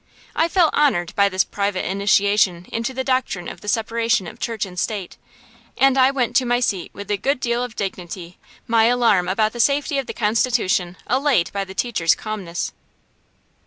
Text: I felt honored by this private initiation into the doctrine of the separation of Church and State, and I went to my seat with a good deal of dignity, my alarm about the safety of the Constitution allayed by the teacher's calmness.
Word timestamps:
I 0.35 0.47
felt 0.49 0.73
honored 0.73 1.13
by 1.15 1.29
this 1.29 1.43
private 1.43 1.85
initiation 1.87 2.65
into 2.71 2.91
the 2.91 3.03
doctrine 3.03 3.47
of 3.47 3.61
the 3.61 3.67
separation 3.67 4.25
of 4.25 4.39
Church 4.39 4.65
and 4.65 4.79
State, 4.79 5.15
and 5.77 5.95
I 5.95 6.09
went 6.09 6.35
to 6.37 6.43
my 6.45 6.59
seat 6.59 6.89
with 6.91 7.11
a 7.11 7.17
good 7.17 7.39
deal 7.39 7.63
of 7.63 7.75
dignity, 7.75 8.39
my 8.65 8.85
alarm 8.85 9.27
about 9.29 9.53
the 9.53 9.59
safety 9.59 9.99
of 9.99 10.07
the 10.07 10.13
Constitution 10.15 10.97
allayed 11.05 11.51
by 11.53 11.63
the 11.65 11.75
teacher's 11.75 12.15
calmness. 12.15 12.71